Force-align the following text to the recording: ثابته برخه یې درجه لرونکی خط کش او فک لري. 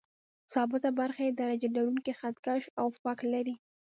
ثابته 0.53 0.89
برخه 0.99 1.21
یې 1.27 1.31
درجه 1.41 1.67
لرونکی 1.75 2.13
خط 2.19 2.35
کش 2.45 2.63
او 2.79 2.87
فک 3.01 3.19
لري. 3.33 3.55